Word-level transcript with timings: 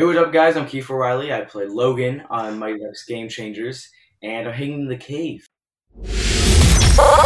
Hey, 0.00 0.06
what's 0.06 0.18
up, 0.18 0.32
guys? 0.32 0.56
I'm 0.56 0.64
Kiefer 0.64 0.92
O'Reilly. 0.92 1.30
I 1.30 1.42
play 1.42 1.66
Logan 1.66 2.22
on 2.30 2.58
Mighty 2.58 2.78
Ducks 2.80 3.04
Game 3.04 3.28
Changers, 3.28 3.86
and 4.22 4.48
I'm 4.48 4.54
hanging 4.54 4.80
in 4.80 4.88
the 4.88 4.96
cave. 4.96 5.46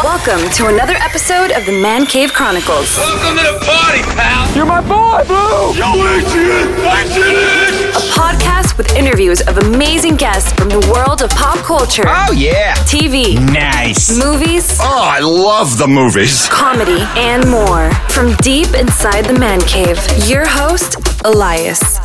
Welcome 0.03 0.51
to 0.55 0.67
another 0.67 0.95
episode 0.95 1.53
of 1.53 1.65
the 1.67 1.81
Man 1.81 2.05
Cave 2.05 2.33
Chronicles, 2.33 2.97
Welcome 2.97 3.37
to 3.39 3.45
the 3.45 3.65
party, 3.65 4.03
pal! 4.19 4.57
You're 4.57 4.67
my 4.67 4.81
boy, 4.81 5.23
Blue! 5.25 5.79
Yo, 5.79 5.93
Adrian! 5.95 6.75
Adrian! 6.83 7.91
a 7.95 8.03
podcast 8.11 8.77
with 8.77 8.93
interviews 8.97 9.41
of 9.43 9.59
amazing 9.59 10.17
guests 10.17 10.53
from 10.55 10.69
the 10.69 10.81
world 10.93 11.23
of 11.23 11.31
pop 11.31 11.59
culture, 11.59 12.03
Oh, 12.09 12.33
yeah! 12.33 12.75
TV, 12.87 13.37
Nice! 13.53 14.19
movies, 14.19 14.79
Oh, 14.81 15.01
I 15.01 15.21
love 15.21 15.79
the 15.79 15.87
movies. 15.87 16.49
comedy, 16.49 17.03
and 17.15 17.49
more. 17.49 17.93
From 18.11 18.35
deep 18.39 18.75
inside 18.75 19.27
the 19.27 19.39
Man 19.39 19.61
Cave, 19.61 19.97
your 20.29 20.45
host, 20.45 20.97
Elias. 21.25 22.01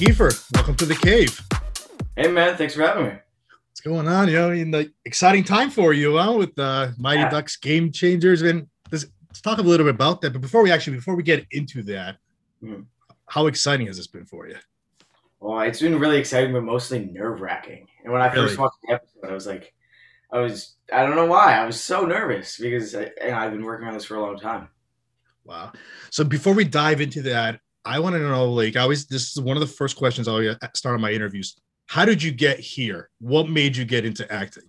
Kiefer, 0.00 0.50
welcome 0.54 0.74
to 0.76 0.86
the 0.86 0.94
cave. 0.94 1.38
Hey, 2.16 2.30
man, 2.32 2.56
thanks 2.56 2.74
for 2.74 2.80
having 2.80 3.04
me. 3.04 3.10
What's 3.68 3.82
going 3.82 4.08
on? 4.08 4.28
You 4.28 4.34
know, 4.36 4.50
I 4.50 4.64
mean, 4.64 4.92
exciting 5.04 5.44
time 5.44 5.68
for 5.68 5.92
you, 5.92 6.16
huh? 6.16 6.32
With 6.38 6.58
uh, 6.58 6.92
Mighty 6.96 7.20
Yeah. 7.20 7.28
Ducks 7.28 7.58
game 7.58 7.92
changers, 7.92 8.40
and 8.40 8.66
this, 8.88 9.04
let's 9.28 9.42
talk 9.42 9.58
a 9.58 9.60
little 9.60 9.84
bit 9.84 9.94
about 9.94 10.22
that. 10.22 10.32
But 10.32 10.40
before 10.40 10.62
we 10.62 10.72
actually, 10.72 10.96
before 10.96 11.16
we 11.16 11.22
get 11.22 11.44
into 11.50 11.82
that, 11.82 12.16
Mhm. 12.64 12.86
how 13.26 13.46
exciting 13.46 13.88
has 13.88 13.98
this 13.98 14.06
been 14.06 14.24
for 14.24 14.48
you? 14.48 14.56
Well, 15.38 15.60
it's 15.60 15.80
been 15.80 15.98
really 15.98 16.16
exciting, 16.16 16.54
but 16.54 16.62
mostly 16.62 17.04
nerve 17.04 17.42
wracking. 17.42 17.86
And 18.02 18.10
when 18.10 18.22
I 18.22 18.30
first 18.34 18.56
watched 18.56 18.76
the 18.88 18.94
episode, 18.94 19.30
I 19.30 19.34
was 19.34 19.46
like, 19.46 19.74
I 20.32 20.38
was, 20.38 20.76
I 20.90 21.04
don't 21.04 21.14
know 21.16 21.26
why, 21.26 21.58
I 21.58 21.66
was 21.66 21.78
so 21.78 22.06
nervous 22.06 22.56
because 22.56 22.94
I, 22.94 23.10
and 23.20 23.34
I've 23.34 23.52
been 23.52 23.64
working 23.64 23.86
on 23.86 23.92
this 23.92 24.06
for 24.06 24.14
a 24.16 24.22
long 24.22 24.38
time. 24.40 24.68
Wow. 25.44 25.72
So 26.08 26.24
before 26.24 26.54
we 26.54 26.64
dive 26.64 27.02
into 27.02 27.20
that, 27.22 27.60
I 27.84 27.98
want 27.98 28.14
to 28.14 28.20
know, 28.20 28.52
like, 28.52 28.76
I 28.76 28.80
always 28.80 29.06
this 29.06 29.30
is 29.30 29.40
one 29.40 29.56
of 29.56 29.60
the 29.60 29.66
first 29.66 29.96
questions 29.96 30.28
I 30.28 30.32
always 30.32 30.56
start 30.74 30.94
on 30.94 31.00
my 31.00 31.12
interviews. 31.12 31.56
How 31.86 32.04
did 32.04 32.22
you 32.22 32.30
get 32.30 32.60
here? 32.60 33.10
What 33.20 33.48
made 33.48 33.76
you 33.76 33.84
get 33.84 34.04
into 34.04 34.30
acting? 34.32 34.64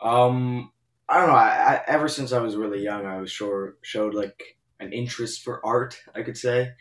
Um, 0.00 0.70
I 1.08 1.18
don't 1.18 1.28
know. 1.28 1.34
I, 1.34 1.74
I 1.74 1.82
ever 1.86 2.08
since 2.08 2.32
I 2.32 2.38
was 2.38 2.56
really 2.56 2.82
young, 2.82 3.06
I 3.06 3.20
was 3.20 3.30
sure 3.30 3.76
showed 3.82 4.14
like 4.14 4.40
an 4.78 4.92
interest 4.92 5.42
for 5.42 5.64
art. 5.66 5.96
I 6.14 6.22
could 6.22 6.36
say. 6.36 6.72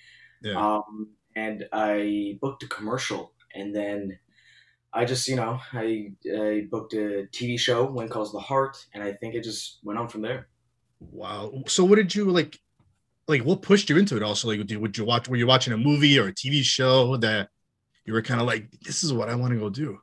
Yeah. 0.44 0.54
Um, 0.54 1.10
and 1.36 1.66
I 1.72 2.38
booked 2.42 2.64
a 2.64 2.68
commercial, 2.68 3.34
and 3.56 3.76
then 3.76 4.20
I 4.94 5.06
just, 5.06 5.28
you 5.28 5.36
know, 5.36 5.60
I, 5.74 6.12
I 6.26 6.68
booked 6.70 6.94
a 6.94 7.28
TV 7.32 7.60
show, 7.60 7.86
When 7.86 8.10
Calls 8.10 8.32
the 8.32 8.40
Heart, 8.40 8.86
and 8.94 9.04
I 9.04 9.14
think 9.14 9.36
it 9.36 9.44
just 9.44 9.80
went 9.84 10.00
on 10.00 10.08
from 10.08 10.22
there. 10.22 10.48
Wow. 11.00 11.64
So 11.68 11.84
what 11.86 11.96
did 11.96 12.14
you 12.14 12.26
like? 12.26 12.60
Like, 13.30 13.44
what 13.44 13.62
pushed 13.62 13.90
you 13.90 13.98
into 13.98 14.18
it? 14.18 14.24
Also, 14.24 14.48
like, 14.48 14.60
would 14.60 14.98
you 14.98 15.06
watch? 15.06 15.30
Were 15.30 15.38
you 15.38 15.48
watching 15.48 15.72
a 15.72 15.78
movie 15.78 16.18
or 16.20 16.28
a 16.28 16.34
TV 16.34 16.64
show 16.64 17.16
that 17.18 17.50
you 18.06 18.14
were 18.14 18.24
kind 18.24 18.42
of 18.42 18.48
like, 18.48 18.72
this 18.82 19.04
is 19.04 19.14
what 19.14 19.30
I 19.30 19.36
want 19.36 19.54
to 19.54 19.60
go 19.60 19.70
do? 19.70 20.00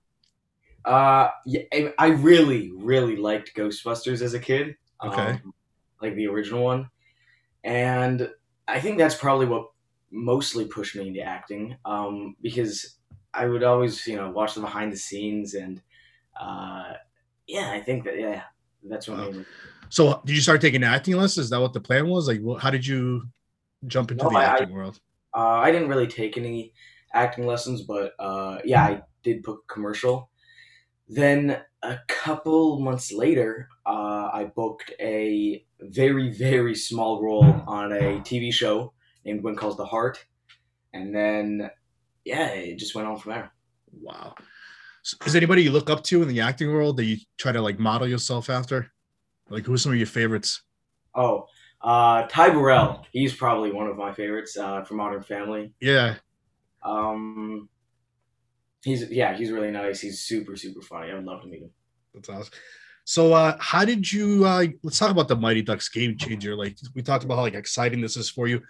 Uh, 0.85 1.31
yeah, 1.45 1.63
I- 1.99 2.09
really, 2.09 2.71
really 2.77 3.17
liked 3.17 3.55
Ghostbusters 3.57 4.23
as 4.23 4.35
a 4.35 4.39
kid. 4.39 4.77
Okay. 5.05 5.41
Um, 5.43 5.55
like 6.01 6.15
the 6.15 6.29
original 6.29 6.63
one, 6.63 6.89
and 7.65 8.31
I 8.69 8.81
think 8.81 8.99
that's 8.99 9.17
probably 9.17 9.47
what 9.47 9.71
mostly 10.13 10.67
pushed 10.67 10.95
me 10.95 11.09
into 11.09 11.21
acting. 11.21 11.77
Um, 11.85 12.37
because 12.43 12.99
I 13.35 13.47
would 13.47 13.65
always, 13.65 14.07
you 14.07 14.17
know, 14.17 14.31
watch 14.31 14.55
the 14.55 14.61
behind 14.61 14.93
the 14.93 14.97
scenes, 14.97 15.55
and 15.55 15.83
uh, 16.41 16.93
yeah, 17.49 17.73
I 17.73 17.81
think 17.81 18.05
that 18.05 18.19
yeah, 18.19 18.43
that's 18.85 19.09
what 19.09 19.19
Wow. 19.19 19.25
made 19.27 19.37
me. 19.37 19.45
So, 19.89 20.20
did 20.25 20.34
you 20.34 20.42
start 20.42 20.61
taking 20.61 20.83
acting 20.84 21.17
lessons? 21.17 21.45
Is 21.47 21.51
that 21.51 21.61
what 21.61 21.73
the 21.73 21.81
plan 21.81 22.09
was? 22.09 22.29
Like, 22.29 22.41
how 22.61 22.70
did 22.70 22.87
you 22.87 23.23
jump 23.87 24.11
into 24.11 24.25
No, 24.25 24.31
the 24.31 24.37
I- 24.37 24.45
acting 24.45 24.73
world? 24.73 24.98
Uh, 25.34 25.61
I 25.61 25.70
didn't 25.70 25.89
really 25.89 26.06
take 26.06 26.39
any 26.39 26.73
acting 27.12 27.47
lessons, 27.47 27.83
but 27.83 28.14
uh, 28.19 28.59
yeah, 28.64 28.83
I 28.83 29.03
did 29.23 29.42
book 29.42 29.64
a 29.69 29.73
commercial. 29.73 30.31
Then 31.09 31.61
a 31.83 31.98
couple 32.09 32.81
months 32.81 33.13
later, 33.13 33.69
uh, 33.85 34.30
I 34.33 34.51
booked 34.57 34.92
a 34.98 35.64
very, 35.80 36.33
very 36.33 36.74
small 36.74 37.23
role 37.23 37.45
on 37.67 37.92
a 37.92 38.20
TV 38.20 38.53
show 38.53 38.92
named 39.24 39.42
When 39.42 39.57
Calls 39.57 39.77
the 39.77 39.85
Heart. 39.85 40.24
And 40.95 41.14
then, 41.14 41.70
yeah, 42.24 42.48
it 42.48 42.79
just 42.79 42.95
went 42.95 43.07
on 43.07 43.18
from 43.18 43.33
there. 43.33 43.53
Wow. 44.01 44.35
So 45.03 45.17
is 45.27 45.36
anybody 45.36 45.63
you 45.63 45.70
look 45.70 45.91
up 45.91 46.03
to 46.05 46.23
in 46.23 46.29
the 46.29 46.41
acting 46.41 46.73
world 46.73 46.97
that 46.97 47.05
you 47.05 47.18
try 47.39 47.53
to 47.53 47.61
like 47.61 47.79
model 47.79 48.08
yourself 48.08 48.48
after? 48.51 48.91
Like, 49.48 49.64
who's 49.64 49.83
some 49.83 49.92
of 49.92 49.98
your 49.98 50.07
favorites? 50.07 50.62
Oh, 51.14 51.46
uh, 51.83 52.27
Ty 52.29 52.51
Burrell. 52.51 53.07
He's 53.12 53.34
probably 53.34 53.73
one 53.73 53.86
of 53.86 53.96
my 53.96 54.12
favorites 54.12 54.57
uh, 54.57 54.83
from 54.83 54.98
Modern 54.98 55.23
Family. 55.23 55.73
Yeah. 55.80 56.17
Um, 56.83 57.68
he's, 58.83 59.11
yeah, 59.11 59.36
he's 59.36 59.51
really 59.51 59.70
nice. 59.70 60.01
He's 60.01 60.20
super, 60.20 60.56
super 60.56 60.83
funny. 60.83 61.11
I 61.11 61.14
would 61.14 61.24
love 61.24 61.42
to 61.42 61.48
meet 61.48 61.62
him. 61.62 61.70
That's 62.14 62.29
awesome. 62.29 62.52
So, 63.05 63.33
uh, 63.35 63.56
how 63.61 63.85
did 63.85 64.11
you? 64.12 64.45
Uh, 64.45 64.67
let's 64.83 64.98
talk 64.98 65.12
about 65.12 65.29
the 65.29 65.36
Mighty 65.36 65.62
Ducks 65.62 65.89
game 65.89 66.17
changer. 66.18 66.56
Like 66.56 66.77
we 66.95 67.02
talked 67.02 67.23
about 67.23 67.36
how 67.36 67.42
like 67.42 67.55
exciting 67.55 68.01
this 68.01 68.17
is 68.17 68.29
for 68.29 68.48
you. 68.48 68.61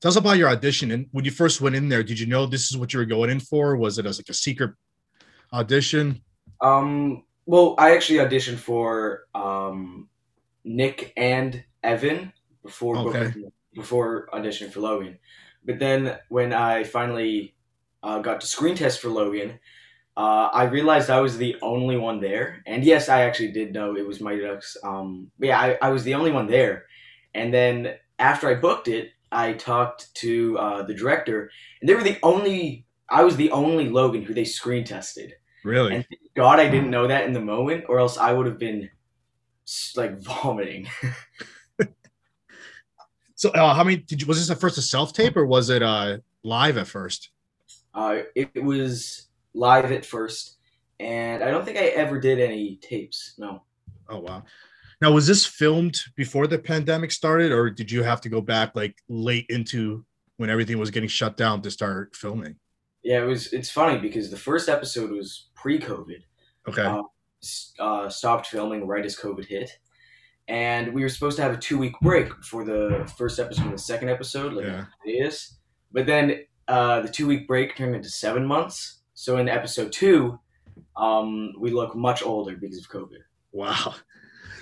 Tell 0.00 0.08
us 0.08 0.16
about 0.16 0.36
your 0.36 0.48
audition. 0.48 0.90
And 0.90 1.06
when 1.12 1.24
you 1.24 1.30
first 1.30 1.60
went 1.60 1.76
in 1.76 1.88
there, 1.88 2.02
did 2.02 2.18
you 2.18 2.26
know 2.26 2.44
this 2.44 2.72
is 2.72 2.76
what 2.76 2.92
you 2.92 2.98
were 2.98 3.04
going 3.04 3.30
in 3.30 3.38
for? 3.38 3.76
Was 3.76 3.98
it 3.98 4.04
as 4.04 4.18
like 4.18 4.28
a 4.28 4.34
secret 4.34 4.72
audition? 5.52 6.20
Um, 6.60 7.22
well, 7.46 7.76
I 7.78 7.94
actually 7.94 8.18
auditioned 8.18 8.58
for 8.58 9.26
um, 9.32 10.08
Nick 10.64 11.12
and 11.16 11.64
Evan 11.82 12.32
before 12.62 12.96
Okay. 12.96 13.26
booking- 13.26 13.52
before 13.74 14.28
auditioning 14.32 14.70
for 14.72 14.80
Logan. 14.80 15.18
But 15.64 15.78
then 15.78 16.18
when 16.28 16.52
I 16.52 16.84
finally 16.84 17.54
uh, 18.02 18.18
got 18.20 18.40
to 18.42 18.46
screen 18.46 18.74
test 18.76 19.00
for 19.00 19.08
Logan, 19.08 19.58
uh, 20.16 20.48
I 20.52 20.64
realized 20.64 21.10
I 21.10 21.20
was 21.20 21.38
the 21.38 21.56
only 21.62 21.96
one 21.96 22.20
there. 22.20 22.62
And 22.66 22.84
yes, 22.84 23.08
I 23.08 23.22
actually 23.22 23.50
did 23.52 23.72
know 23.72 23.96
it 23.96 24.06
was 24.06 24.20
Mighty 24.20 24.42
Ducks. 24.42 24.76
Um, 24.84 25.30
but 25.38 25.48
yeah, 25.48 25.58
I, 25.58 25.78
I 25.82 25.88
was 25.88 26.04
the 26.04 26.14
only 26.14 26.30
one 26.30 26.46
there. 26.46 26.84
And 27.34 27.52
then 27.52 27.94
after 28.18 28.48
I 28.48 28.54
booked 28.54 28.88
it, 28.88 29.10
I 29.32 29.54
talked 29.54 30.14
to 30.16 30.56
uh, 30.58 30.82
the 30.82 30.94
director, 30.94 31.50
and 31.80 31.88
they 31.88 31.94
were 31.94 32.04
the 32.04 32.18
only. 32.22 32.86
I 33.08 33.24
was 33.24 33.36
the 33.36 33.50
only 33.50 33.88
Logan 33.88 34.22
who 34.22 34.32
they 34.34 34.44
screen 34.44 34.84
tested. 34.84 35.34
Really? 35.64 35.94
And 35.96 36.06
thank 36.08 36.34
God 36.36 36.60
I 36.60 36.68
didn't 36.68 36.90
know 36.90 37.08
that 37.08 37.24
in 37.26 37.32
the 37.32 37.40
moment, 37.40 37.86
or 37.88 37.98
else 37.98 38.16
I 38.16 38.32
would 38.32 38.46
have 38.46 38.58
been 38.58 38.88
like 39.96 40.20
vomiting. 40.20 40.88
so, 43.34 43.50
uh, 43.50 43.74
how 43.74 43.84
many 43.84 43.96
did 43.96 44.20
you? 44.22 44.26
Was 44.26 44.38
this 44.38 44.48
the 44.48 44.56
first 44.56 44.78
a 44.78 44.82
self 44.82 45.12
tape 45.12 45.36
or 45.36 45.46
was 45.46 45.70
it 45.70 45.82
uh 45.82 46.18
live 46.42 46.76
at 46.76 46.86
first? 46.86 47.30
Uh, 47.94 48.22
it, 48.34 48.50
it 48.54 48.64
was 48.64 49.28
live 49.54 49.90
at 49.92 50.04
first, 50.04 50.58
and 51.00 51.42
I 51.42 51.50
don't 51.50 51.64
think 51.64 51.78
I 51.78 51.86
ever 51.86 52.18
did 52.18 52.40
any 52.40 52.76
tapes. 52.76 53.34
No. 53.38 53.62
Oh 54.08 54.20
wow. 54.20 54.44
Now, 55.00 55.12
was 55.12 55.26
this 55.26 55.44
filmed 55.44 56.00
before 56.16 56.46
the 56.46 56.58
pandemic 56.58 57.12
started, 57.12 57.52
or 57.52 57.68
did 57.70 57.90
you 57.90 58.02
have 58.02 58.20
to 58.22 58.28
go 58.28 58.40
back 58.40 58.74
like 58.74 58.96
late 59.08 59.46
into 59.48 60.04
when 60.36 60.50
everything 60.50 60.78
was 60.78 60.90
getting 60.90 61.08
shut 61.08 61.36
down 61.36 61.62
to 61.62 61.70
start 61.70 62.16
filming? 62.16 62.56
Yeah, 63.02 63.22
it 63.22 63.26
was. 63.26 63.52
It's 63.52 63.70
funny 63.70 63.98
because 63.98 64.30
the 64.30 64.36
first 64.36 64.68
episode 64.68 65.10
was 65.10 65.48
pre-COVID. 65.54 66.22
Okay. 66.68 66.86
S- 66.86 67.04
uh, 67.78 68.08
stopped 68.08 68.46
filming 68.46 68.86
right 68.86 69.04
as 69.04 69.16
COVID 69.16 69.44
hit, 69.46 69.70
and 70.48 70.92
we 70.92 71.02
were 71.02 71.08
supposed 71.08 71.36
to 71.36 71.42
have 71.42 71.52
a 71.52 71.56
two-week 71.58 71.94
break 72.02 72.28
for 72.44 72.64
the 72.64 73.10
first 73.16 73.38
episode 73.38 73.64
and 73.66 73.74
the 73.74 73.78
second 73.78 74.08
episode, 74.10 74.52
like 74.52 74.66
Yeah. 74.66 74.84
it 75.04 75.10
is. 75.10 75.56
But 75.92 76.06
then 76.06 76.40
uh, 76.68 77.00
the 77.00 77.08
two-week 77.08 77.46
break 77.46 77.76
turned 77.76 77.94
into 77.94 78.08
seven 78.08 78.44
months. 78.44 79.00
So 79.14 79.36
in 79.38 79.48
episode 79.48 79.92
two, 79.92 80.38
um, 80.96 81.52
we 81.58 81.70
look 81.70 81.94
much 81.94 82.22
older 82.22 82.56
because 82.56 82.78
of 82.78 82.88
COVID. 82.88 83.18
Wow. 83.52 83.94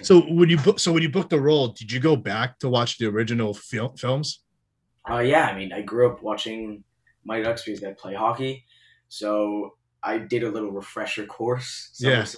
So 0.03 0.21
when 0.21 0.51
you 0.51 0.59
book, 0.59 0.79
so 0.81 0.93
when 0.93 1.03
you 1.03 1.09
booked 1.09 1.31
the 1.31 1.41
role, 1.41 1.69
did 1.69 1.91
you 1.93 2.01
go 2.01 2.17
back 2.17 2.59
to 2.59 2.69
watch 2.69 2.99
the 2.99 3.07
original 3.07 3.55
fil- 3.55 3.95
films? 3.97 4.41
Uh, 5.09 5.19
yeah, 5.21 5.47
I 5.47 5.57
mean, 5.57 5.73
I 5.73 5.83
grew 5.83 6.11
up 6.11 6.23
watching 6.23 6.85
Mighty 7.25 7.45
Ducks 7.45 7.65
because 7.65 7.83
I 7.85 7.93
play 7.93 8.15
hockey, 8.15 8.65
so 9.09 9.77
I 10.03 10.19
did 10.19 10.43
a 10.43 10.51
little 10.51 10.71
refresher 10.73 11.25
course. 11.27 11.91
Yeah. 12.01 12.25
say. 12.25 12.37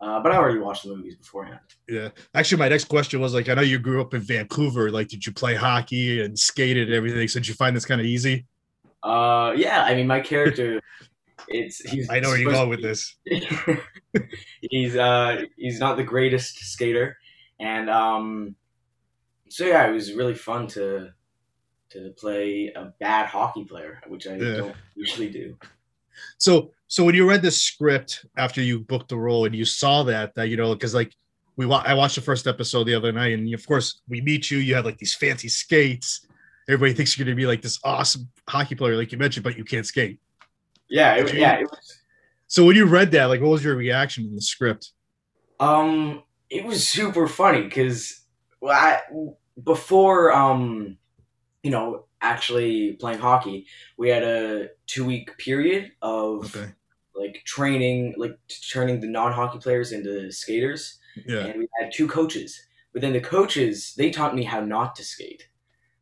Uh, 0.00 0.18
but 0.20 0.32
I 0.32 0.36
already 0.36 0.58
watched 0.58 0.84
the 0.84 0.96
movies 0.96 1.16
beforehand. 1.16 1.60
Yeah. 1.86 2.08
Actually, 2.34 2.58
my 2.58 2.68
next 2.70 2.84
question 2.86 3.20
was 3.20 3.34
like, 3.34 3.50
I 3.50 3.54
know 3.54 3.60
you 3.60 3.78
grew 3.78 4.00
up 4.00 4.14
in 4.14 4.22
Vancouver. 4.22 4.90
Like, 4.90 5.08
did 5.08 5.26
you 5.26 5.32
play 5.32 5.54
hockey 5.54 6.22
and 6.22 6.38
skated 6.38 6.88
and 6.88 6.94
everything? 6.96 7.28
So 7.28 7.38
did 7.40 7.48
you 7.48 7.54
find 7.54 7.76
this 7.76 7.84
kind 7.84 8.00
of 8.00 8.06
easy? 8.06 8.46
Uh, 9.02 9.52
yeah, 9.56 9.84
I 9.84 9.94
mean, 9.94 10.06
my 10.06 10.20
character, 10.20 10.80
it's 11.48 11.78
he's. 11.80 12.08
I 12.08 12.20
know 12.20 12.28
where 12.30 12.38
you're 12.38 12.52
going 12.52 12.70
with 12.70 12.82
this. 12.82 13.16
he's 14.70 14.96
uh 14.96 15.42
he's 15.56 15.78
not 15.80 15.96
the 15.96 16.04
greatest 16.04 16.58
skater, 16.58 17.16
and 17.58 17.88
um, 17.90 18.54
so 19.48 19.64
yeah, 19.64 19.86
it 19.86 19.92
was 19.92 20.12
really 20.14 20.34
fun 20.34 20.66
to 20.68 21.10
to 21.90 22.10
play 22.18 22.72
a 22.76 22.92
bad 23.00 23.26
hockey 23.26 23.64
player, 23.64 24.00
which 24.06 24.26
I 24.26 24.36
Yeah. 24.36 24.56
don't 24.56 24.76
usually 24.94 25.28
do. 25.28 25.56
So, 26.38 26.72
so 26.90 27.04
when 27.04 27.14
you 27.14 27.28
read 27.28 27.40
the 27.40 27.50
script 27.52 28.26
after 28.36 28.60
you 28.60 28.80
booked 28.80 29.10
the 29.10 29.16
role 29.16 29.44
and 29.46 29.54
you 29.54 29.64
saw 29.64 30.02
that, 30.02 30.34
that 30.34 30.48
you 30.48 30.56
know, 30.56 30.74
because 30.74 30.92
like 30.92 31.14
we, 31.56 31.64
wa- 31.64 31.84
I 31.86 31.94
watched 31.94 32.16
the 32.16 32.20
first 32.20 32.48
episode 32.48 32.84
the 32.84 32.96
other 32.96 33.12
night, 33.12 33.32
and 33.32 33.54
of 33.54 33.64
course 33.64 34.00
we 34.08 34.20
meet 34.20 34.50
you. 34.50 34.58
You 34.58 34.74
have 34.74 34.84
like 34.84 34.98
these 34.98 35.14
fancy 35.14 35.48
skates, 35.48 36.26
everybody 36.68 36.92
thinks 36.92 37.16
you're 37.16 37.24
going 37.24 37.36
to 37.36 37.40
be 37.40 37.46
like 37.46 37.62
this 37.62 37.78
awesome 37.84 38.28
hockey 38.48 38.74
player, 38.74 38.96
like 38.96 39.12
you 39.12 39.18
mentioned, 39.18 39.44
but 39.44 39.56
you 39.56 39.64
can't 39.64 39.86
skate. 39.86 40.18
Yeah, 40.88 41.14
it, 41.14 41.32
you- 41.32 41.40
yeah. 41.40 41.60
It 41.60 41.70
was, 41.70 41.98
So 42.48 42.64
when 42.64 42.74
you 42.74 42.86
read 42.86 43.12
that, 43.12 43.26
like, 43.26 43.40
what 43.40 43.50
was 43.50 43.62
your 43.62 43.76
reaction 43.76 44.24
in 44.24 44.34
the 44.34 44.42
script? 44.42 44.90
Um, 45.60 46.24
it 46.48 46.64
was 46.64 46.88
super 46.88 47.28
funny 47.28 47.62
because 47.62 48.22
well, 48.60 48.72
I, 48.74 48.98
before 49.62 50.32
um, 50.32 50.96
you 51.62 51.70
know, 51.70 52.06
actually 52.20 52.94
playing 52.94 53.20
hockey, 53.20 53.66
we 53.96 54.08
had 54.08 54.22
a 54.24 54.70
two 54.88 55.04
week 55.04 55.36
period 55.38 55.92
of 56.02 56.56
Okay. 56.56 56.72
Like 57.20 57.42
training, 57.44 58.14
like 58.16 58.36
turning 58.72 59.00
the 59.00 59.06
non 59.06 59.32
hockey 59.32 59.58
players 59.58 59.92
into 59.92 60.32
skaters, 60.32 60.98
Yeah. 61.26 61.46
and 61.46 61.58
we 61.58 61.68
had 61.80 61.92
two 61.92 62.08
coaches. 62.08 62.58
But 62.92 63.02
then 63.02 63.12
the 63.12 63.20
coaches 63.20 63.94
they 63.96 64.10
taught 64.10 64.34
me 64.34 64.42
how 64.42 64.60
not 64.60 64.96
to 64.96 65.04
skate. 65.04 65.46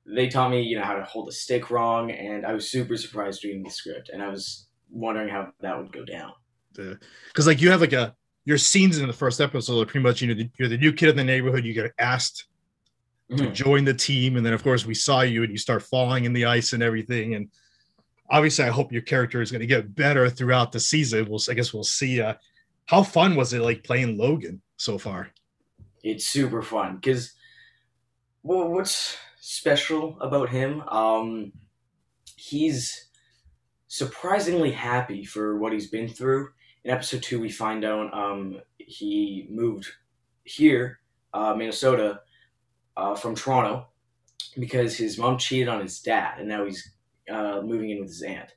They 0.06 0.28
taught 0.28 0.50
me, 0.50 0.62
you 0.62 0.78
know, 0.78 0.84
how 0.84 0.94
to 0.94 1.04
hold 1.04 1.28
a 1.28 1.32
stick 1.32 1.70
wrong, 1.70 2.10
and 2.10 2.46
I 2.46 2.52
was 2.54 2.70
super 2.70 2.96
surprised 2.96 3.44
reading 3.44 3.62
the 3.62 3.70
script, 3.70 4.08
and 4.10 4.22
I 4.22 4.28
was 4.28 4.68
wondering 4.90 5.28
how 5.28 5.52
that 5.60 5.76
would 5.76 5.92
go 5.92 6.04
down. 6.04 6.32
Because 6.74 7.46
like 7.46 7.60
you 7.60 7.70
have 7.70 7.80
like 7.82 7.92
a 7.92 8.14
your 8.46 8.56
scenes 8.56 8.96
in 8.96 9.06
the 9.06 9.12
first 9.12 9.40
episode 9.40 9.82
are 9.82 9.84
pretty 9.90 10.02
much 10.04 10.22
you 10.22 10.28
know 10.28 10.34
the, 10.34 10.48
you're 10.58 10.68
the 10.68 10.78
new 10.78 10.92
kid 10.92 11.10
in 11.10 11.16
the 11.16 11.24
neighborhood. 11.24 11.64
You 11.64 11.74
get 11.74 11.92
asked 11.98 12.46
to 13.36 13.42
Mhm. 13.44 13.52
join 13.52 13.84
the 13.84 13.92
team, 13.92 14.36
and 14.36 14.46
then 14.46 14.54
of 14.54 14.62
course 14.62 14.86
we 14.86 14.94
saw 14.94 15.20
you 15.20 15.42
and 15.42 15.52
you 15.52 15.58
start 15.58 15.82
falling 15.82 16.24
in 16.24 16.32
the 16.32 16.46
ice 16.46 16.72
and 16.72 16.82
everything. 16.82 17.34
And 17.34 17.50
obviously, 18.30 18.64
I 18.64 18.70
hope 18.70 18.92
your 18.92 19.02
character 19.02 19.40
is 19.40 19.50
going 19.50 19.60
to 19.60 19.66
get 19.66 19.94
better 19.94 20.28
throughout 20.30 20.72
the 20.72 20.80
season. 20.80 21.28
We'll 21.28 21.40
I 21.48 21.54
guess 21.54 21.72
we'll 21.72 21.84
see. 21.84 22.20
Uh, 22.20 22.34
how 22.86 23.02
fun 23.02 23.36
was 23.36 23.52
it 23.52 23.60
like 23.60 23.84
playing 23.84 24.16
Logan 24.16 24.62
so 24.76 24.98
far? 24.98 25.30
it's 26.02 26.26
super 26.26 26.62
fun 26.62 26.96
because 26.96 27.34
well, 28.42 28.68
what's 28.68 29.16
special 29.40 30.18
about 30.20 30.48
him 30.48 30.82
um 30.88 31.52
he's 32.36 33.08
surprisingly 33.88 34.70
happy 34.70 35.24
for 35.24 35.58
what 35.58 35.72
he's 35.72 35.88
been 35.88 36.08
through 36.08 36.48
in 36.84 36.90
episode 36.90 37.22
two 37.22 37.40
we 37.40 37.50
find 37.50 37.84
out 37.84 38.12
um 38.12 38.60
he 38.76 39.46
moved 39.50 39.88
here 40.44 41.00
uh 41.32 41.54
minnesota 41.54 42.20
uh 42.96 43.14
from 43.14 43.34
toronto 43.34 43.86
because 44.58 44.96
his 44.96 45.18
mom 45.18 45.38
cheated 45.38 45.68
on 45.68 45.80
his 45.80 46.00
dad 46.00 46.38
and 46.38 46.48
now 46.48 46.64
he's 46.64 46.92
uh 47.30 47.60
moving 47.62 47.90
in 47.90 48.00
with 48.00 48.08
his 48.08 48.22
aunt 48.22 48.54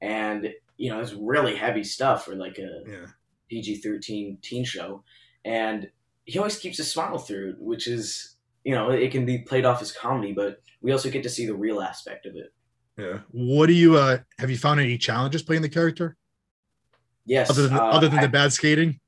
and 0.00 0.52
you 0.76 0.90
know 0.90 1.00
it's 1.00 1.12
really 1.12 1.56
heavy 1.56 1.84
stuff 1.84 2.24
for 2.24 2.34
like 2.34 2.58
a 2.58 2.82
Yeah. 2.88 3.06
PG 3.50 3.76
thirteen 3.78 4.38
teen 4.42 4.64
show, 4.64 5.02
and 5.44 5.90
he 6.24 6.38
always 6.38 6.56
keeps 6.58 6.78
a 6.78 6.84
smile 6.84 7.18
through, 7.18 7.56
which 7.58 7.88
is 7.88 8.36
you 8.64 8.74
know 8.74 8.90
it 8.90 9.10
can 9.10 9.26
be 9.26 9.38
played 9.38 9.64
off 9.64 9.82
as 9.82 9.92
comedy, 9.92 10.32
but 10.32 10.62
we 10.80 10.92
also 10.92 11.10
get 11.10 11.22
to 11.24 11.28
see 11.28 11.46
the 11.46 11.54
real 11.54 11.80
aspect 11.82 12.26
of 12.26 12.36
it. 12.36 12.52
Yeah. 12.96 13.18
What 13.32 13.66
do 13.66 13.72
you 13.72 13.96
uh 13.96 14.18
have 14.38 14.50
you 14.50 14.56
found 14.56 14.78
any 14.80 14.96
challenges 14.98 15.42
playing 15.42 15.62
the 15.62 15.68
character 15.68 16.16
Yes, 17.26 17.50
other 17.50 17.68
than 17.68 17.76
uh, 17.76 17.82
other 17.82 18.08
than 18.08 18.20
the 18.20 18.28
bad 18.40 18.52
skating? 18.52 19.00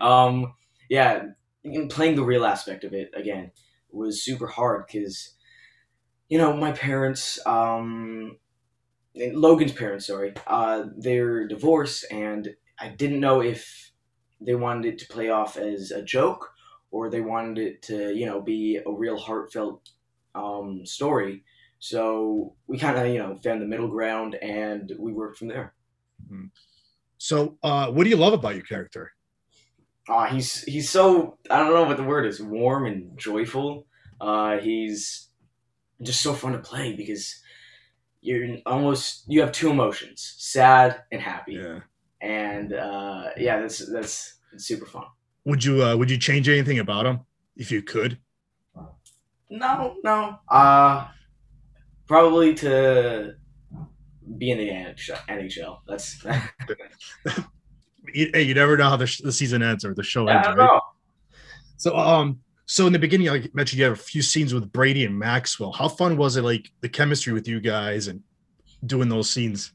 um, 0.00 0.54
yeah, 0.88 1.22
in 1.64 1.88
playing 1.88 2.16
the 2.16 2.24
real 2.24 2.44
aspect 2.44 2.84
of 2.84 2.92
it 2.92 3.10
again 3.14 3.50
was 3.90 4.22
super 4.22 4.46
hard 4.46 4.86
because, 4.86 5.35
you 6.28 6.38
know, 6.38 6.56
my 6.56 6.72
parents, 6.72 7.44
um, 7.46 8.38
Logan's 9.14 9.72
parents, 9.72 10.06
sorry, 10.06 10.34
uh, 10.46 10.84
they're 10.96 11.46
divorced, 11.48 12.06
and 12.10 12.54
I 12.78 12.88
didn't 12.88 13.20
know 13.20 13.40
if 13.42 13.92
they 14.40 14.54
wanted 14.54 14.86
it 14.86 14.98
to 14.98 15.08
play 15.08 15.30
off 15.30 15.56
as 15.56 15.90
a 15.90 16.02
joke 16.02 16.52
or 16.90 17.10
they 17.10 17.20
wanted 17.22 17.58
it 17.58 17.82
to, 17.82 18.14
you 18.14 18.26
know, 18.26 18.40
be 18.42 18.76
a 18.84 18.92
real 18.92 19.18
heartfelt 19.18 19.90
um, 20.34 20.84
story. 20.86 21.44
So 21.78 22.56
we 22.66 22.78
kind 22.78 22.98
of, 22.98 23.06
you 23.08 23.18
know, 23.18 23.38
found 23.42 23.62
the 23.62 23.66
middle 23.66 23.88
ground, 23.88 24.34
and 24.36 24.92
we 24.98 25.12
worked 25.12 25.38
from 25.38 25.48
there. 25.48 25.74
So 27.18 27.58
uh 27.62 27.90
what 27.90 28.04
do 28.04 28.10
you 28.10 28.16
love 28.16 28.32
about 28.32 28.54
your 28.54 28.64
character? 28.64 29.12
Ah, 30.08 30.26
he's 30.26 30.62
he's 30.62 30.88
so 30.88 31.38
I 31.50 31.58
don't 31.58 31.72
know 31.72 31.84
what 31.84 31.96
the 31.96 32.04
word 32.04 32.26
is, 32.26 32.40
warm 32.40 32.86
and 32.86 33.18
joyful. 33.18 33.86
Uh, 34.20 34.58
he's 34.58 35.30
just 36.02 36.20
so 36.20 36.34
fun 36.34 36.52
to 36.52 36.58
play 36.58 36.94
because 36.94 37.40
you're 38.20 38.58
almost 38.66 39.24
you 39.28 39.40
have 39.40 39.52
two 39.52 39.70
emotions, 39.70 40.34
sad 40.38 41.02
and 41.12 41.20
happy, 41.20 41.60
and 42.20 42.72
uh, 42.72 43.30
yeah, 43.36 43.60
that's 43.60 43.90
that's 43.92 44.38
super 44.56 44.86
fun. 44.86 45.04
Would 45.44 45.64
you 45.64 45.82
uh 45.82 45.96
would 45.96 46.10
you 46.10 46.18
change 46.18 46.48
anything 46.48 46.78
about 46.78 47.04
them 47.04 47.20
if 47.56 47.70
you 47.70 47.82
could? 47.82 48.18
No, 49.48 49.96
no, 50.02 50.38
uh, 50.48 51.06
probably 52.06 52.54
to 52.56 53.34
be 54.38 54.50
in 54.50 54.58
the 54.58 54.68
NHL. 54.68 55.78
That's 55.86 56.24
Hey, 58.12 58.42
you 58.42 58.54
never 58.54 58.76
know 58.76 58.88
how 58.90 58.96
the, 58.96 59.06
sh- 59.06 59.20
the 59.22 59.32
season 59.32 59.62
ends 59.62 59.84
or 59.84 59.94
the 59.94 60.02
show 60.02 60.28
I 60.28 60.36
ends, 60.36 60.48
right? 60.56 60.80
So, 61.76 61.96
um, 61.96 62.40
so 62.66 62.86
in 62.86 62.92
the 62.92 62.98
beginning, 62.98 63.28
like 63.28 63.44
you 63.44 63.50
mentioned, 63.54 63.78
you 63.78 63.84
have 63.84 63.94
a 63.94 63.96
few 63.96 64.22
scenes 64.22 64.52
with 64.52 64.72
Brady 64.72 65.04
and 65.04 65.18
Maxwell. 65.18 65.72
How 65.72 65.88
fun 65.88 66.16
was 66.16 66.36
it, 66.36 66.42
like 66.42 66.70
the 66.80 66.88
chemistry 66.88 67.32
with 67.32 67.46
you 67.48 67.60
guys 67.60 68.08
and 68.08 68.22
doing 68.84 69.08
those 69.08 69.30
scenes? 69.30 69.72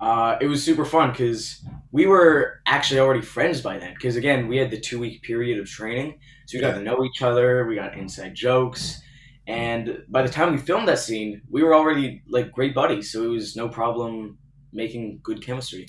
Uh, 0.00 0.38
it 0.40 0.46
was 0.46 0.64
super 0.64 0.86
fun 0.86 1.10
because 1.10 1.62
we 1.92 2.06
were 2.06 2.60
actually 2.66 2.98
already 2.98 3.20
friends 3.20 3.60
by 3.60 3.78
then. 3.78 3.92
Because 3.92 4.16
again, 4.16 4.48
we 4.48 4.56
had 4.56 4.70
the 4.70 4.80
two 4.80 4.98
week 4.98 5.22
period 5.22 5.58
of 5.58 5.66
training, 5.68 6.18
so 6.46 6.56
we 6.56 6.62
got 6.62 6.68
Yeah. 6.68 6.78
to 6.78 6.82
know 6.82 7.04
each 7.04 7.20
other. 7.20 7.66
We 7.66 7.74
got 7.74 7.96
inside 7.98 8.34
jokes, 8.34 9.02
and 9.46 10.02
by 10.08 10.22
the 10.22 10.30
time 10.30 10.52
we 10.52 10.58
filmed 10.58 10.88
that 10.88 10.98
scene, 11.00 11.42
we 11.50 11.62
were 11.62 11.74
already 11.74 12.22
like 12.26 12.50
great 12.52 12.74
buddies. 12.74 13.12
So 13.12 13.24
it 13.24 13.28
was 13.28 13.54
no 13.56 13.68
problem 13.68 14.38
making 14.72 15.20
good 15.22 15.42
chemistry. 15.44 15.86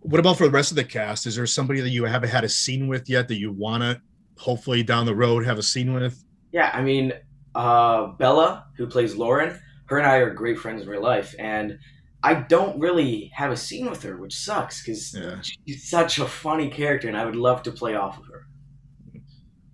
What 0.00 0.18
about 0.18 0.38
for 0.38 0.44
the 0.44 0.50
rest 0.50 0.70
of 0.72 0.76
the 0.76 0.84
cast? 0.84 1.26
Is 1.26 1.36
there 1.36 1.46
somebody 1.46 1.80
that 1.80 1.90
you 1.90 2.04
haven't 2.04 2.30
had 2.30 2.44
a 2.44 2.48
scene 2.48 2.88
with 2.88 3.10
yet 3.10 3.28
that 3.28 3.38
you 3.38 3.52
want 3.52 3.82
to 3.82 4.00
hopefully 4.40 4.82
down 4.82 5.04
the 5.06 5.14
road 5.14 5.44
have 5.44 5.58
a 5.58 5.62
scene 5.62 5.92
with? 5.92 6.24
Yeah, 6.52 6.70
I 6.72 6.82
mean, 6.82 7.12
uh, 7.54 8.08
Bella, 8.18 8.66
who 8.76 8.86
plays 8.86 9.14
Lauren, 9.14 9.58
her 9.86 9.98
and 9.98 10.06
I 10.06 10.16
are 10.16 10.32
great 10.32 10.58
friends 10.58 10.82
in 10.82 10.88
real 10.88 11.02
life, 11.02 11.34
and 11.38 11.78
I 12.22 12.34
don't 12.34 12.78
really 12.80 13.30
have 13.34 13.50
a 13.52 13.56
scene 13.56 13.88
with 13.88 14.02
her, 14.02 14.16
which 14.16 14.34
sucks 14.34 14.82
because 14.82 15.14
Yeah. 15.14 15.40
she's 15.42 15.88
such 15.88 16.18
a 16.18 16.26
funny 16.26 16.68
character, 16.70 17.08
and 17.08 17.16
I 17.16 17.24
would 17.24 17.36
love 17.36 17.62
to 17.64 17.72
play 17.72 17.94
off 17.94 18.18
of 18.18 18.24
her. 18.26 18.46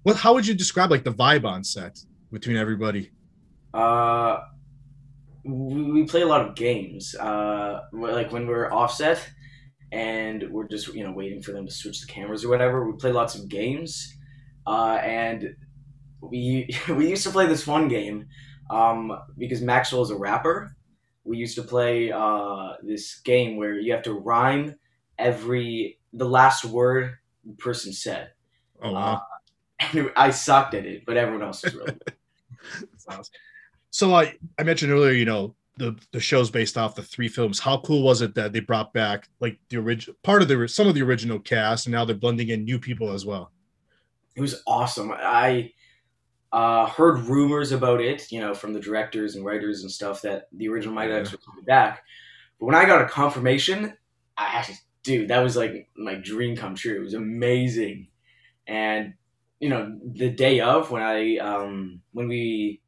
What? 0.02 0.16
How 0.16 0.34
would 0.34 0.46
you 0.46 0.54
describe 0.54 0.90
like 0.90 1.04
the 1.04 1.12
vibe 1.12 1.44
on 1.44 1.64
set 1.64 1.98
between 2.32 2.56
everybody? 2.56 3.10
Uh, 3.74 4.38
we, 5.44 5.82
we 5.92 6.04
play 6.04 6.22
a 6.22 6.26
lot 6.26 6.40
of 6.46 6.54
games. 6.54 7.14
Uh, 7.14 7.80
like 7.92 8.32
when 8.32 8.46
we're 8.46 8.72
offset 8.72 9.28
and 9.92 10.44
we're 10.50 10.66
just 10.68 10.92
you 10.94 11.04
know 11.04 11.12
waiting 11.12 11.40
for 11.42 11.52
them 11.52 11.66
to 11.66 11.72
switch 11.72 12.00
the 12.00 12.06
cameras 12.06 12.44
or 12.44 12.48
whatever. 12.48 12.88
We 12.90 12.96
play 12.96 13.12
lots 13.12 13.34
of 13.34 13.48
games, 13.48 14.15
uh, 14.66 14.98
and 15.02 15.54
we 16.20 16.68
we 16.88 17.08
used 17.08 17.24
to 17.24 17.30
play 17.30 17.46
this 17.46 17.66
one 17.66 17.88
game 17.88 18.26
um, 18.70 19.16
because 19.38 19.60
Maxwell 19.60 20.02
is 20.02 20.10
a 20.10 20.16
rapper. 20.16 20.74
We 21.24 21.38
used 21.38 21.56
to 21.56 21.62
play 21.62 22.12
uh, 22.12 22.74
this 22.82 23.20
game 23.20 23.56
where 23.56 23.74
you 23.74 23.92
have 23.92 24.02
to 24.04 24.12
rhyme 24.12 24.76
every 25.18 25.98
the 26.12 26.28
last 26.28 26.64
word 26.64 27.16
the 27.44 27.54
person 27.54 27.92
said. 27.92 28.30
Oh 28.82 28.92
wow. 28.92 29.22
And 29.92 30.10
I 30.16 30.30
sucked 30.30 30.72
at 30.72 30.86
it, 30.86 31.04
but 31.04 31.18
everyone 31.18 31.42
else 31.42 31.62
was 31.62 31.74
really 31.74 31.92
good. 31.92 32.14
That's 32.90 33.06
awesome. 33.08 33.34
So 33.90 34.14
I 34.14 34.34
I 34.58 34.62
mentioned 34.62 34.90
earlier, 34.90 35.12
you 35.12 35.26
know, 35.26 35.54
the 35.76 35.94
the 36.12 36.20
show's 36.20 36.50
based 36.50 36.78
off 36.78 36.94
the 36.94 37.02
three 37.02 37.28
films. 37.28 37.58
How 37.58 37.78
cool 37.80 38.02
was 38.02 38.22
it 38.22 38.34
that 38.36 38.54
they 38.54 38.60
brought 38.60 38.94
back 38.94 39.28
like 39.40 39.58
the 39.68 39.76
original 39.76 40.16
part 40.22 40.40
of 40.40 40.48
the 40.48 40.66
some 40.66 40.88
of 40.88 40.94
the 40.94 41.02
original 41.02 41.38
cast, 41.38 41.86
and 41.86 41.92
now 41.92 42.06
they're 42.06 42.16
blending 42.16 42.48
in 42.48 42.64
new 42.64 42.78
people 42.78 43.12
as 43.12 43.26
well? 43.26 43.52
It 44.36 44.40
was 44.40 44.62
awesome. 44.66 45.10
I 45.12 45.72
uh, 46.52 46.86
heard 46.86 47.20
rumors 47.20 47.72
about 47.72 48.00
it, 48.00 48.30
you 48.30 48.40
know, 48.40 48.54
from 48.54 48.72
the 48.72 48.80
directors 48.80 49.34
and 49.34 49.44
writers 49.44 49.82
and 49.82 49.90
stuff 49.90 50.22
that 50.22 50.48
the 50.52 50.68
original 50.68 50.94
Mighty 50.94 51.12
Ducks 51.12 51.32
were 51.32 51.38
coming 51.38 51.64
back. 51.64 52.02
But 52.60 52.66
when 52.66 52.74
I 52.74 52.84
got 52.84 53.02
a 53.02 53.06
confirmation, 53.08 53.94
I 54.36 54.44
actually, 54.58 54.78
dude, 55.02 55.28
that 55.28 55.40
was 55.42 55.56
like 55.56 55.88
my 55.96 56.14
dream 56.14 56.56
come 56.56 56.74
true. 56.74 56.96
It 56.96 57.04
was 57.04 57.14
amazing, 57.14 58.08
and 58.66 59.14
you 59.60 59.68
know, 59.70 59.98
the 60.04 60.30
day 60.30 60.60
of 60.60 60.90
when 60.90 61.02
I 61.02 61.38
um 61.38 62.02
when 62.12 62.28
we, 62.28 62.80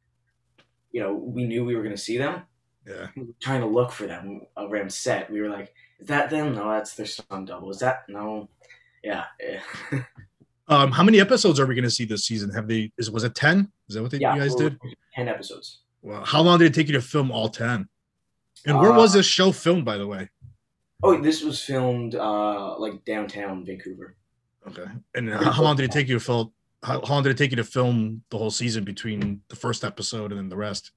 you 0.91 1.01
know, 1.01 1.13
we 1.13 1.45
knew 1.45 1.65
we 1.65 1.75
were 1.75 1.83
gonna 1.83 1.97
see 1.97 2.17
them, 2.17 2.43
Yeah. 2.87 3.07
we 3.15 3.23
were 3.23 3.33
trying 3.39 3.61
to 3.61 3.67
look 3.67 3.91
for 3.91 4.05
them 4.07 4.41
around 4.57 4.91
set. 4.93 5.31
We 5.31 5.41
were 5.41 5.49
like, 5.49 5.73
is 5.99 6.07
that 6.07 6.29
them? 6.29 6.53
No, 6.53 6.69
that's 6.69 6.95
their 6.95 7.05
stunt 7.07 7.47
double. 7.47 7.71
Is 7.71 7.79
that 7.79 8.03
no? 8.07 8.49
Yeah. 9.03 9.25
yeah. 9.41 9.61
Um, 10.69 10.91
how 10.91 11.03
many 11.03 11.19
episodes 11.19 11.59
are 11.59 11.65
we 11.65 11.73
going 11.73 11.83
to 11.83 11.91
see 11.91 12.05
this 12.05 12.25
season? 12.25 12.51
Have 12.51 12.67
they? 12.67 12.91
Is 12.97 13.09
was 13.09 13.23
it 13.23 13.35
ten? 13.35 13.71
Is 13.87 13.95
that 13.95 14.03
what 14.03 14.11
they, 14.11 14.19
yeah, 14.19 14.35
you 14.35 14.41
guys 14.41 14.55
did? 14.55 14.77
ten 15.13 15.27
episodes. 15.27 15.79
Wow. 16.01 16.23
How 16.23 16.41
long 16.41 16.59
did 16.59 16.65
it 16.65 16.73
take 16.73 16.87
you 16.87 16.93
to 16.93 17.01
film 17.01 17.31
all 17.31 17.49
ten? 17.49 17.89
And 18.65 18.79
where 18.79 18.91
Uh, 18.91 18.97
was 18.97 19.13
this 19.13 19.25
show 19.25 19.51
filmed, 19.51 19.83
by 19.83 19.97
the 19.97 20.07
way? 20.07 20.29
Oh, 21.01 21.19
this 21.19 21.43
was 21.43 21.63
filmed 21.63 22.15
uh 22.15 22.77
like 22.77 23.03
downtown 23.05 23.65
Vancouver. 23.65 24.15
Okay. 24.67 24.85
And 25.15 25.29
how 25.29 25.51
how 25.51 25.63
long 25.63 25.75
did 25.75 25.85
it 25.85 25.91
take 25.91 26.07
you 26.07 26.13
to 26.13 26.19
film 26.19 26.51
how, 26.83 27.01
how 27.05 27.15
long 27.15 27.23
did 27.23 27.31
it 27.31 27.37
take 27.37 27.51
you 27.51 27.57
to 27.57 27.63
film 27.63 28.21
the 28.29 28.37
whole 28.37 28.51
season 28.51 28.83
between 28.83 29.41
the 29.49 29.55
first 29.55 29.83
episode 29.83 30.31
and 30.31 30.39
then 30.39 30.49
the 30.49 30.57
rest? 30.57 30.91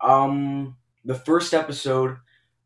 Um, 0.00 0.76
the 1.04 1.14
first 1.14 1.52
episode 1.52 2.16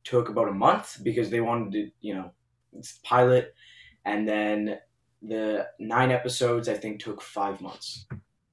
took 0.04 0.28
about 0.28 0.48
a 0.48 0.52
month 0.52 0.98
because 1.02 1.30
they 1.30 1.40
wanted 1.40 1.72
to, 1.72 1.90
you 2.00 2.14
know, 2.14 2.30
it's 2.72 3.00
pilot, 3.02 3.54
and 4.04 4.28
then 4.28 4.78
the 5.26 5.66
nine 5.78 6.10
episodes 6.10 6.68
I 6.68 6.74
think 6.74 7.00
took 7.00 7.22
five 7.22 7.60
months. 7.60 8.06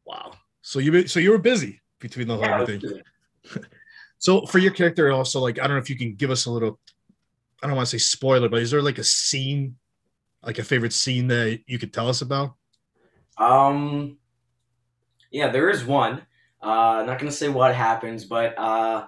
Wow. 0.05 0.31
So 0.61 0.79
you 0.79 1.07
so 1.07 1.19
you 1.19 1.31
were 1.31 1.37
busy 1.37 1.81
between 1.99 2.27
the 2.27 2.37
whole 2.37 2.45
Yeah, 2.45 2.65
thing. 2.65 2.81
So 4.19 4.45
for 4.45 4.59
your 4.59 4.71
character, 4.71 5.11
also 5.11 5.39
like 5.39 5.57
I 5.59 5.63
don't 5.63 5.77
know 5.77 5.81
if 5.81 5.89
you 5.89 5.97
can 5.97 6.13
give 6.13 6.29
us 6.29 6.45
a 6.45 6.51
little. 6.51 6.79
I 7.63 7.67
don't 7.67 7.75
want 7.75 7.87
to 7.89 7.99
say 7.99 8.03
spoiler, 8.03 8.49
but 8.49 8.61
is 8.61 8.71
there 8.71 8.81
like 8.81 8.99
a 8.99 9.03
scene, 9.03 9.77
like 10.43 10.59
a 10.59 10.63
favorite 10.63 10.93
scene 10.93 11.27
that 11.27 11.61
you 11.67 11.79
could 11.79 11.93
tell 11.93 12.07
us 12.07 12.21
about? 12.21 12.55
Um, 13.37 14.17
yeah, 15.31 15.49
there 15.49 15.69
is 15.69 15.85
one. 15.85 16.21
Uh, 16.61 17.03
not 17.05 17.17
gonna 17.19 17.31
say 17.31 17.49
what 17.49 17.73
happens, 17.73 18.25
but 18.25 18.57
uh, 18.57 19.07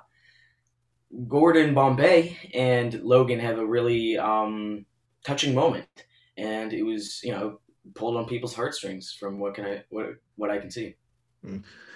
Gordon 1.28 1.74
Bombay 1.74 2.38
and 2.54 3.02
Logan 3.04 3.40
have 3.40 3.60
a 3.60 3.66
really 3.66 4.18
um 4.18 4.86
touching 5.24 5.54
moment, 5.54 5.88
and 6.38 6.74
it 6.74 6.84
was 6.84 7.20
you 7.24 7.32
know 7.32 7.60
pulled 7.96 8.16
on 8.16 8.26
people's 8.26 8.56
heartstrings 8.56 9.16
from 9.20 9.40
what 9.40 9.56
can 9.56 9.66
I 9.66 9.84
what 9.90 10.16
what 10.36 10.50
I 10.52 10.58
can 10.58 10.72
see. 10.72 10.96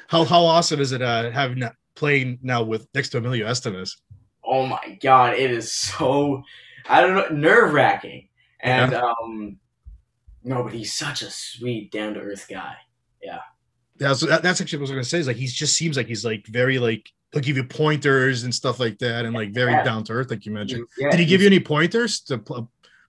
How 0.08 0.24
how 0.26 0.44
awesome 0.44 0.80
is 0.80 0.92
it 0.92 1.02
uh, 1.02 1.32
having 1.32 1.60
that 1.60 1.76
playing 1.96 2.40
now 2.42 2.64
with 2.64 2.88
next 2.94 3.10
to 3.10 3.18
Emilio 3.18 3.48
Estevez? 3.48 3.92
Oh 4.44 4.66
my 4.66 4.98
god, 5.02 5.34
it 5.36 5.52
is 5.52 5.74
so 5.74 6.44
I 6.90 7.02
don't 7.02 7.16
know 7.16 7.28
nerve 7.36 7.74
wracking, 7.74 8.30
and 8.62 8.94
um, 8.94 9.58
no, 10.44 10.64
but 10.64 10.74
he's 10.74 10.94
such 10.94 11.22
a 11.22 11.30
sweet, 11.30 11.92
down 11.92 12.14
to 12.14 12.20
earth 12.22 12.48
guy. 12.50 12.76
Yeah, 14.00 14.14
so 14.14 14.28
that, 14.28 14.44
that's 14.44 14.62
actually 14.62 14.78
what 14.78 14.82
I 14.82 14.84
was 14.84 14.92
gonna 14.92 15.04
say. 15.06 15.18
Is 15.20 15.28
like 15.28 15.38
he 15.38 15.48
just 15.48 15.76
seems 15.76 15.98
like 15.98 16.06
he's 16.08 16.24
like 16.24 16.46
very 16.48 16.78
like 16.78 17.10
he'll 17.34 17.42
give 17.42 17.58
you 17.58 17.64
pointers 17.64 18.44
and 18.44 18.54
stuff 18.54 18.80
like 18.80 19.00
that, 19.00 19.26
and 19.26 19.34
like 19.34 19.52
very 19.52 19.72
Yeah. 19.72 19.84
down 19.84 20.04
to 20.06 20.14
earth, 20.14 20.30
like 20.30 20.46
you 20.46 20.52
mentioned. 20.52 20.86
Yeah, 21.00 21.10
Did 21.10 21.20
he 21.20 21.26
give 21.26 21.42
you 21.42 21.48
any 21.48 21.60
pointers 21.60 22.20
to 22.22 22.38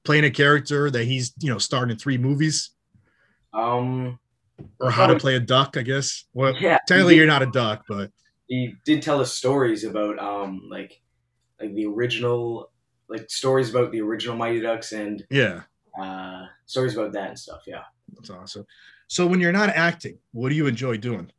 playing 0.04 0.24
a 0.24 0.30
character 0.30 0.90
that 0.90 1.04
he's 1.04 1.32
you 1.40 1.50
know 1.50 1.58
starred 1.58 1.90
in 1.90 1.98
three 1.98 2.18
movies 2.18 2.70
Um, 3.52 4.18
or 4.80 4.90
how 4.90 5.06
to 5.06 5.16
play 5.18 5.36
a 5.36 5.40
duck? 5.40 5.76
I 5.76 5.82
guess. 5.82 6.24
Well, 6.34 6.54
yeah, 6.58 6.78
technically 6.86 7.14
he 7.14 7.18
you're 7.18 7.26
not 7.26 7.42
a 7.42 7.46
duck, 7.46 7.84
but 7.88 8.10
he 8.46 8.74
did 8.84 9.02
tell 9.02 9.20
us 9.20 9.32
stories 9.34 9.84
about 9.84 10.18
um 10.18 10.62
like 10.70 11.00
like 11.60 11.74
the 11.74 11.86
original 11.86 12.70
like 13.08 13.30
stories 13.30 13.70
about 13.70 13.92
the 13.92 14.00
original 14.00 14.36
Mighty 14.36 14.60
Ducks 14.60 14.92
and 14.92 15.24
yeah, 15.30 15.62
uh 16.00 16.46
stories 16.66 16.94
about 16.94 17.12
that 17.12 17.30
and 17.30 17.38
stuff. 17.38 17.62
Yeah. 17.66 17.84
that's 18.14 18.30
awesome. 18.30 18.66
So 19.08 19.26
when 19.26 19.40
you're 19.40 19.52
not 19.52 19.70
acting, 19.70 20.18
what 20.32 20.50
do 20.50 20.54
you 20.54 20.66
enjoy 20.66 20.98
doing? 20.98 21.30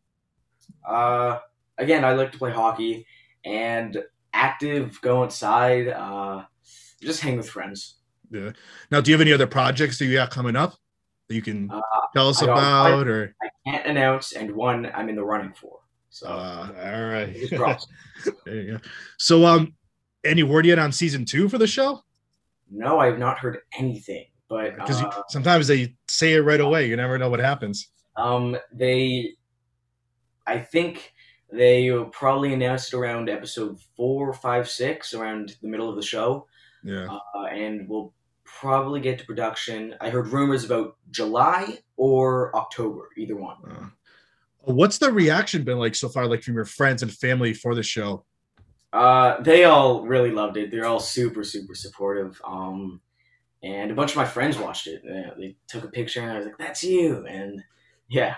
Uh, 0.88 1.40
again, 1.78 2.04
I 2.04 2.14
like 2.14 2.32
to 2.32 2.38
play 2.38 2.52
hockey 2.52 3.06
and 3.46 4.04
active, 4.34 5.00
go 5.02 5.24
outside, 5.24 5.88
uh, 5.88 6.46
just 7.02 7.22
hang 7.22 7.38
with 7.38 7.48
friends. 7.50 7.99
Yeah. 8.32 8.52
Now, 8.92 9.02
do 9.02 9.12
you 9.12 9.16
have 9.18 9.22
any 9.22 9.34
other 9.34 9.48
projects 9.48 9.98
that 10.00 10.06
you 10.06 10.14
got 10.14 10.30
coming 10.32 10.56
up 10.56 10.76
that 11.28 11.36
you 11.36 11.42
can 11.42 11.70
Uh, 11.72 11.82
tell 12.14 12.30
us 12.30 12.42
I 12.42 12.46
about? 12.46 13.08
Or 13.08 13.36
I 13.42 13.50
can't 13.70 13.86
announce, 13.88 14.34
and 14.34 14.56
one 14.56 14.92
I'm 14.94 15.10
in 15.10 15.16
the 15.16 15.24
running 15.24 15.54
for. 15.54 15.80
So 16.12 16.28
uh, 16.28 16.68
all 16.76 17.06
right, 17.10 17.34
there 18.46 18.56
you 18.56 18.72
go. 18.74 18.78
So, 19.18 19.46
um, 19.46 19.74
any 20.24 20.44
word 20.44 20.66
yet 20.66 20.80
on 20.80 20.92
season 20.92 21.24
two 21.26 21.48
for 21.50 21.58
the 21.58 21.68
show? 21.68 22.04
no, 22.72 23.00
I 23.00 23.08
have 23.08 23.18
not 23.20 23.40
heard 23.40 23.60
anything, 23.78 24.26
but 24.48 24.76
Because 24.76 25.02
uh, 25.02 25.22
sometimes 25.30 25.68
they 25.68 25.96
say 26.08 26.34
it 26.34 26.40
right 26.42 26.60
away. 26.62 26.88
You 26.88 26.96
never 26.96 27.18
know 27.18 27.30
what 27.30 27.40
happens. 27.40 27.88
um, 28.16 28.56
they, 28.72 29.34
I 30.46 30.60
think 30.60 31.14
they 31.52 31.90
will 31.90 32.06
probably 32.06 32.54
announced 32.54 32.94
it 32.94 32.98
around 32.98 33.28
episode 33.30 33.80
four, 33.98 34.34
five, 34.34 34.70
six, 34.70 35.14
around 35.16 35.56
the 35.64 35.68
middle 35.68 35.90
of 35.90 35.96
the 35.96 36.02
show. 36.04 36.46
Yeah. 36.84 37.08
uh, 37.36 37.46
and 37.46 37.88
we'll 37.90 38.14
probably 38.60 39.00
get 39.00 39.20
to 39.20 39.26
production. 39.26 39.96
I 40.02 40.10
heard 40.10 40.28
rumors 40.28 40.64
about 40.64 40.98
July 41.12 41.80
or 41.98 42.56
October, 42.56 43.10
either 43.18 43.36
one. 43.36 43.58
Uh, 43.70 44.74
what's 44.74 44.98
the 44.98 45.12
reaction 45.12 45.64
been 45.64 45.78
like 45.78 45.96
so 45.96 46.10
far, 46.10 46.28
like 46.28 46.44
from 46.44 46.56
your 46.56 46.66
friends 46.66 47.02
and 47.02 47.12
family 47.12 47.54
for 47.54 47.76
the 47.76 47.84
show? 47.84 48.26
Uh, 48.92 49.42
they 49.42 49.66
all 49.66 50.06
really 50.06 50.32
loved 50.32 50.58
it. 50.58 50.72
They're 50.72 50.88
all 50.88 51.00
super, 51.00 51.44
super 51.44 51.76
supportive. 51.76 52.42
Um, 52.46 53.02
and 53.62 53.92
a 53.92 53.96
bunch 53.96 54.12
of 54.12 54.18
my 54.18 54.26
friends 54.26 54.58
watched 54.58 54.88
it. 54.88 55.04
They 55.38 55.56
took 55.68 55.84
a 55.84 55.90
picture, 55.90 56.22
and 56.22 56.32
I 56.32 56.38
was 56.38 56.46
like, 56.46 56.58
"That's 56.58 56.84
you!" 56.84 57.26
And 57.28 57.62
yeah, 58.08 58.36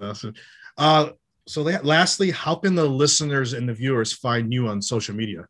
Awesome. 0.00 0.34
Uh, 0.76 1.10
so 1.46 1.62
la- 1.62 1.80
lastly, 1.82 2.30
how 2.30 2.54
can 2.56 2.74
the 2.74 2.86
listeners 2.86 3.52
and 3.52 3.68
the 3.68 3.74
viewers 3.74 4.12
find 4.12 4.52
you 4.52 4.68
on 4.68 4.82
social 4.82 5.14
media? 5.14 5.46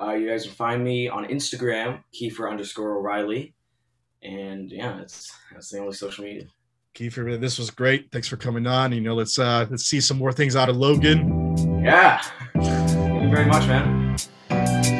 Uh, 0.00 0.12
you 0.12 0.28
guys 0.28 0.44
can 0.44 0.52
find 0.52 0.82
me 0.82 1.08
on 1.08 1.26
Instagram, 1.26 2.02
Kiefer 2.14 2.50
underscore 2.50 2.96
O'Reilly, 2.96 3.54
and 4.22 4.70
yeah, 4.70 4.96
that's 4.96 5.32
that's 5.52 5.70
the 5.70 5.78
only 5.78 5.92
social 5.92 6.24
media. 6.24 6.44
Kiefer, 6.94 7.40
this 7.40 7.58
was 7.58 7.70
great. 7.70 8.10
Thanks 8.10 8.28
for 8.28 8.36
coming 8.36 8.66
on. 8.66 8.92
You 8.92 9.00
know, 9.00 9.14
let's 9.14 9.38
uh 9.38 9.66
let's 9.70 9.84
see 9.84 10.00
some 10.00 10.18
more 10.18 10.32
things 10.32 10.56
out 10.56 10.68
of 10.68 10.76
Logan. 10.76 11.82
Yeah, 11.84 12.20
thank 12.54 13.22
you 13.22 13.30
very 13.30 13.46
much, 13.46 13.66
man. 13.66 14.99